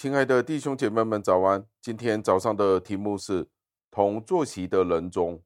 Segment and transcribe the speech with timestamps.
[0.00, 1.66] 亲爱的弟兄姐妹们，早安！
[1.80, 3.48] 今天早上的题目是
[3.90, 5.42] “同坐席的人中”。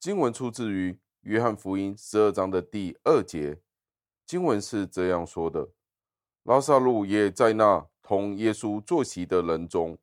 [0.00, 3.60] 经文出自于约翰福音十二章的第二节。
[4.26, 5.68] 经文是这样说的
[6.42, 9.96] ：“拉撒路也在那同耶稣坐席的人中。”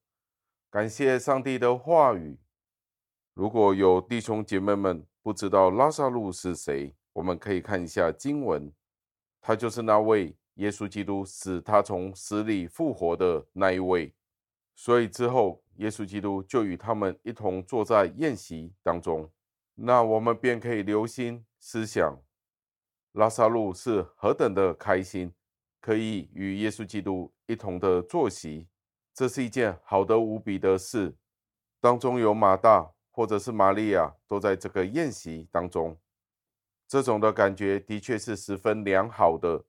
[0.71, 2.39] 感谢上帝的话语。
[3.33, 8.71] 如果有弟兄姐妹们不知道拉撒路是谁，我们可以看一下经文，
[9.41, 10.33] 他就是那位。
[10.55, 14.13] 耶稣基督使他从死里复活的那一位，
[14.75, 19.31] 所以之后耶稣基督就与他们一同坐在宴席当中。
[19.75, 22.21] 那我们便可以留心思想，
[23.13, 25.33] 拉撒路是何等的开心，
[25.81, 28.67] 可以与耶稣基督一同的坐席，
[29.13, 31.15] 这是一件好的无比的事。
[31.81, 35.97] 当中有马大或者是玛利亚都在这个宴席当中，
[36.87, 39.65] 这种的感觉的确是十分良好的。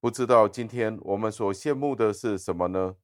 [0.00, 2.96] 不知道今天我们所羡慕的是什么呢？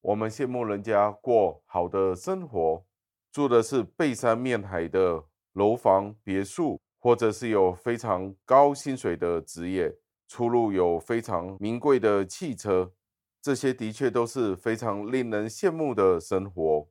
[0.00, 2.82] 我们羡慕人家过好的生活，
[3.30, 9.94] 住的是背山面海的楼房别墅，或者是有非常高薪水的职业，
[10.26, 12.94] 出入有非常名贵的汽车，
[13.42, 16.88] 这些的确都是非常令人羡慕的生活。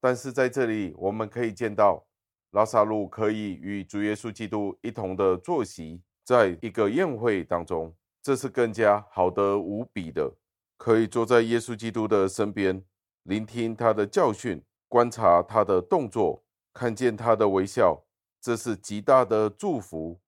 [0.00, 2.06] 但是在这里，我们可以见到
[2.52, 7.94] 拉撒路可以与主耶稣基督一同的坐席，在一个宴会当中。
[8.26, 10.32] 这是更加好得无比的，
[10.76, 12.82] 可以坐在耶稣基督的身边，
[13.22, 18.02] 聆听他的教训，观察他的动作，看见他的微笑，
[18.40, 20.18] 这是极大的祝福。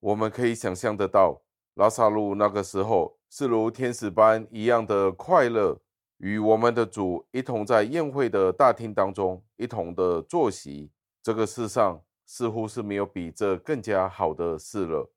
[0.00, 1.42] 我们可以想象得到，
[1.74, 5.78] 拉撒路那个时候是如天使般一样的快乐，
[6.16, 10.90] 与我们的主一同在宴会的大厅当中一同的坐席。
[11.22, 15.10] 这个世上似乎是没有比这更加好的事了。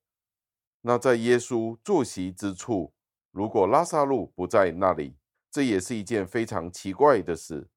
[0.81, 2.93] 那在耶稣坐席之处，
[3.31, 5.15] 如果拉撒路不在那里，
[5.51, 7.67] 这也是一件非常奇怪的事，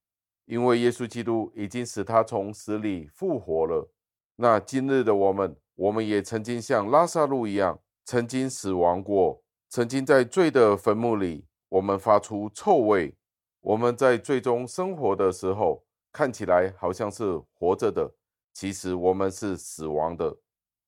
[0.46, 3.90] 因为耶稣基督已经使他从死里复活了。
[4.36, 13.16] 那今日的我们，我们也曾经像拉撒路一样，曾经死亡过，曾经在罪的坟墓里，我们发出臭味。
[13.60, 18.14] 我们在罪中生活的时候，看起来好像是活着的，
[18.52, 20.36] 其实我们是死亡的。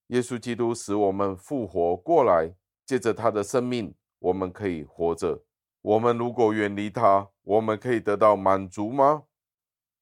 [0.08, 5.42] 耶稣基督使我们复活过来，借着他的生命，我们可以活着。
[5.82, 9.24] 我们如果远离他，我们可以得到满足吗？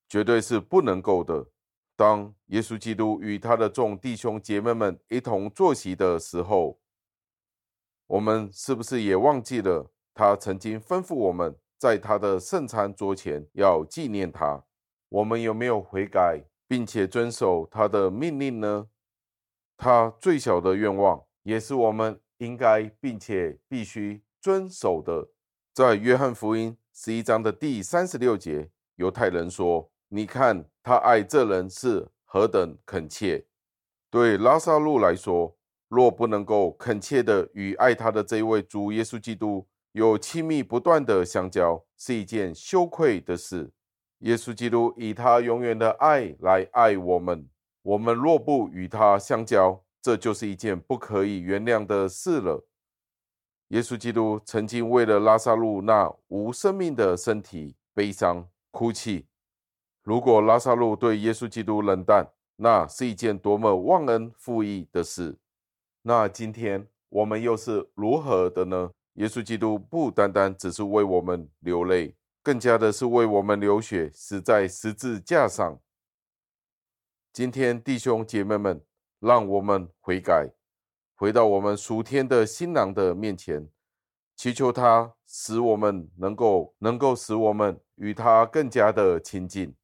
[0.07, 1.47] 绝对是不能够的。
[1.95, 6.79] 当耶稣基督与他的众弟兄姐妹们一同坐席的时候，
[8.07, 14.63] 我们是不是也忘记了他曾经吩咐我们在他的圣餐桌前要纪念他？
[15.09, 18.87] 我们有没有悔改，并且遵守他的命令呢？
[19.77, 25.29] 他最小的愿望，也是我们应该并且必须遵守的。
[25.73, 33.45] 在约翰福音十一章的第三十六节，犹太人说：“你看他爱这人是何等恳切。”
[34.09, 35.57] 对拉撒路来说，
[35.89, 43.73] 若不能够恳切的与爱他的这一位主耶稣基督有亲密不断的相交，是一件羞愧的事。
[44.19, 47.49] 耶稣基督以他永远的爱来爱我们。
[47.85, 52.65] 我们若不与他相交，这就是一件不可以原谅的事了。
[53.67, 59.27] 耶稣基督曾经为了拉撒路那无生命的身体悲伤哭泣。
[60.01, 65.37] 如果拉撒路对耶稣基督冷淡，那是一件多么忘恩负义的事。
[66.01, 68.89] 那今天我们又是如何的呢？
[69.13, 75.79] 耶稣基督不单单只是为我们流泪，更加的是为我们流血，死在十字架上。
[77.35, 78.81] 今天，弟兄姐妹们，
[79.19, 80.53] 让我们悔改，
[81.15, 83.69] 回到我们属天的新郎的面前，
[84.37, 89.75] 祈求他使我们能够能够使我们与他更加的亲近。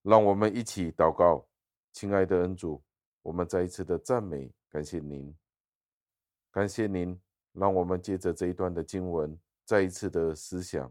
[0.00, 1.46] 让我们一起祷告，
[1.92, 2.82] 亲爱的恩主，
[3.20, 5.36] 我们再一次的赞美，感谢您，
[6.50, 7.20] 感谢您，
[7.52, 10.90] 让我们借着这一段的经文，再一次的思想。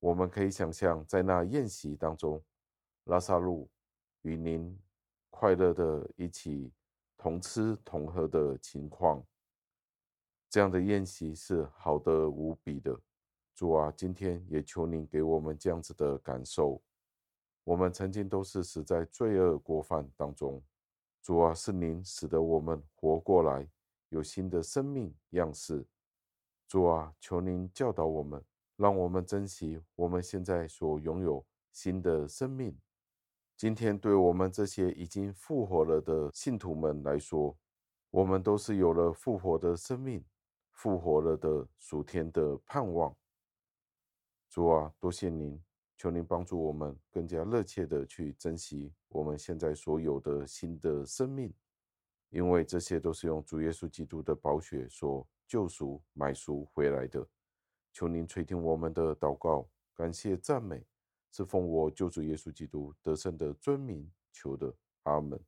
[0.00, 2.42] 我们可以想象，在那宴席当中，
[3.04, 3.70] 拉撒路。
[4.26, 4.76] 与您
[5.30, 6.72] 快乐的一起
[7.16, 9.24] 同吃同喝的情况，
[10.50, 13.00] 这样的宴席是好的无比的。
[13.54, 16.82] 主啊，今天也求您给我们这样子的感受。
[17.62, 20.60] 我们曾经都是死在罪恶过犯当中，
[21.22, 23.64] 主啊，是您使得我们活过来，
[24.08, 25.86] 有新的生命样式。
[26.66, 28.44] 主啊，求您教导我们，
[28.74, 32.76] 让我们珍惜我们现在所拥有新的生命。
[33.56, 37.56] 今天对我们这些已经复活了的信徒们来说，
[38.10, 40.22] 我们都是有了复活的生命，
[40.72, 43.16] 复活了的属天的盼望。
[44.50, 45.58] 主啊，多谢您，
[45.96, 51.50] 求您帮助我们更加热切的去珍惜我们现在所有的新的生命，
[52.28, 57.26] 因为这些都是用主耶稣基督的宝血所救赎买赎回来的。
[57.94, 60.86] 求您垂听我们的祷告，感谢赞美，
[61.36, 65.38] 是奉我救主耶稣基督得胜的尊名求的，阿门。